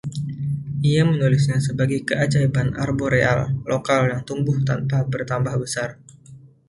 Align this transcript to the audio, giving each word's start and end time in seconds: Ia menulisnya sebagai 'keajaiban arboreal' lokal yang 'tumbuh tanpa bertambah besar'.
Ia 0.91 1.03
menulisnya 1.11 1.57
sebagai 1.67 1.99
'keajaiban 2.05 2.69
arboreal' 2.83 3.47
lokal 3.71 4.01
yang 4.11 4.21
'tumbuh 4.25 4.57
tanpa 4.69 4.97
bertambah 5.13 5.53
besar'. 5.63 5.91